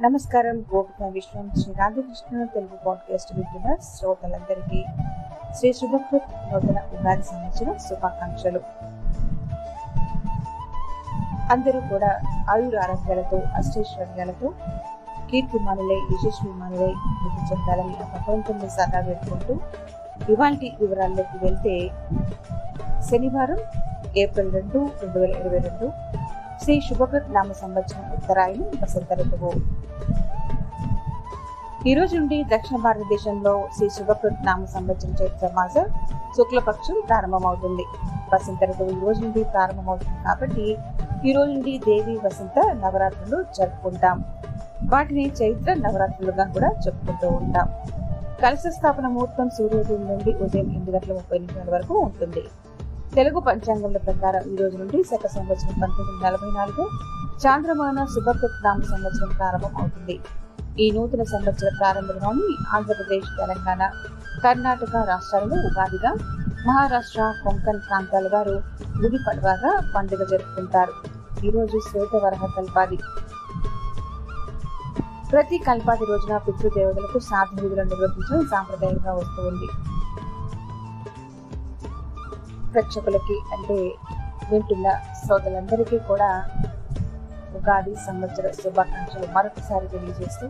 [0.00, 0.64] నమస్కారం.
[0.74, 4.84] గోపిక విశ్వం శ్రీ రాధాకృష్ణ తెలుగు పాడ్కాస్ట్ వింటున్న శ్రోతలందరికీ
[5.58, 8.60] శ్రీ శుభకృత్ నూతన ఉగాది సంవత్సరం శుభాకాంక్షలు.
[11.52, 12.20] అందరూ కూడా
[12.50, 14.52] ఆయుర ఆరోగ్యాలతో అష్టైశ్వర్యాలతో
[15.30, 19.60] కీర్తిమానులై యశస్విమానులై మృతి చెందాలని ఆ సదా పెట్టుకుంటూ
[20.32, 21.88] ఇవాల్టి వివరాల్లోకి వెళ్తే
[23.10, 23.58] శనివారం
[24.16, 25.92] ఏప్రిల్ రెండు రెండు వేల ఇరవై రెండు
[26.64, 29.77] శ్రీ శుభకృత్ నామ సంవత్సరం ఉత్తరాయణం వసంత ఋతువు.
[31.88, 35.84] ఈ రోజు నుండి దక్షిణ భారతదేశంలో శ్రీ శుభకృత్ నామ సంవత్సరం చైత్ర మాసం
[36.36, 37.84] శుక్లపక్షం ప్రారంభమవుతుంది.
[38.32, 40.64] వసంత ఋతువు ఈ రోజు నుండి ప్రారంభమవుతుంది కాబట్టి
[41.28, 44.18] ఈ రోజు నుండి దేవి వసంత నవరాత్రులు జరుపుకుంటాం.
[44.92, 47.68] వాటిని చైత్ర నవరాత్రులుగా కూడా చెప్పుకుంటూ ఉంటాం.
[48.42, 52.44] కలశ స్థాపన ముహూర్తం సూర్యోదయం నుండి ఉదయం ఎనిమిది గంటల ముప్పై నిమిషాల వరకు ఉంటుంది.
[53.16, 56.84] తెలుగు పంచాంగంల ప్రకారం ఈ రోజు నుండి శక సంవత్సరం పంతొమ్మిది వందల నలభై నాలుగు
[57.44, 60.18] చాంద్రమాన శుభకృత్ నామ సంవత్సరం ప్రారంభం అవుతుంది
[60.82, 63.82] ఈ నూతన సంవత్సర ప్రారంభంలోని ఆంధ్రప్రదేశ్ తెలంగాణ
[64.44, 66.10] కర్ణాటక రాష్ట్రాలలో ఉగాదిగా
[66.66, 68.54] మహారాష్ట్ర కొంకణ్ ప్రాంతాల వారు
[69.00, 70.94] గుడి పడవగా పండుగ జరుపుకుంటారు.
[71.46, 72.98] ఈరోజు శ్వేతవరహ కల్పాది.
[75.32, 79.68] ప్రతి కల్పాది రోజున పితృదేవతలకు శ్రాద్ధ విధులను నిర్వహించడం సాంప్రదాయంగా వస్తుంది
[82.72, 83.76] ప్రేక్షకులకి అంటే
[84.50, 84.88] వింటున్న
[85.22, 86.30] శ్రోతలందరికీ కూడా
[87.54, 90.46] ఉగాది సంవత్సర శుభాకాంక్షలు మరొకసారి తెలియజేస్తూ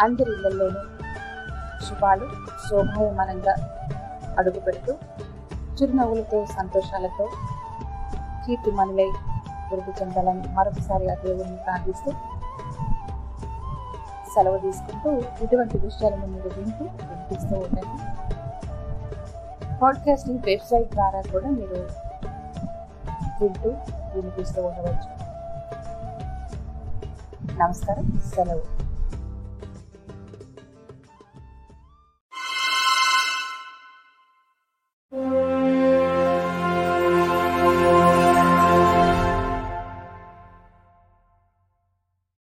[0.00, 0.82] అందరి ఇళ్ళలోనూ
[1.84, 2.26] శుభాలు
[2.68, 3.54] శోభాయమానంగా
[4.38, 4.92] అడుగుపెడుతూ
[5.74, 7.26] చిరునవ్వులతో సంతోషాలతో
[8.46, 9.08] కీర్తిమనులై
[9.70, 12.10] వృద్ధి చెందాలని మరొకసారి ఆ దేవుడిని ప్రార్థిస్తూ
[14.34, 15.10] సెలవు తీసుకుంటూ
[15.44, 17.98] ఇటువంటి విషయాలను మీరు వింటూ వినిపిస్తూ ఉండండి.
[19.80, 21.80] పాడ్కాస్టింగ్ వెబ్సైట్ ద్వారా కూడా మీరు
[23.40, 23.70] వింటూ
[24.14, 25.22] వినిపిస్తూ ఉండవచ్చు
[27.58, 28.22] నమస్కారం.
[28.34, 28.81] సెలవు.